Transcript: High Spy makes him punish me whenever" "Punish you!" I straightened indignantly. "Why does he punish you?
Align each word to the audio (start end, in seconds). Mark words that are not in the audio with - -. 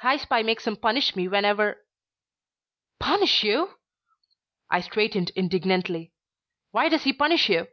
High 0.00 0.16
Spy 0.16 0.42
makes 0.42 0.66
him 0.66 0.74
punish 0.74 1.14
me 1.14 1.28
whenever" 1.28 1.84
"Punish 2.98 3.44
you!" 3.44 3.78
I 4.68 4.80
straightened 4.80 5.30
indignantly. 5.36 6.12
"Why 6.72 6.88
does 6.88 7.04
he 7.04 7.12
punish 7.12 7.48
you? 7.48 7.68